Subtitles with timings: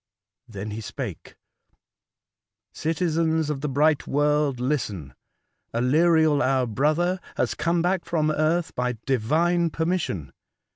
[0.47, 1.35] Then he spake:—"
[2.73, 5.13] Citizens of the bright world, listen!
[5.75, 10.33] Aleriel, our brother, has come back from earth by divine permission.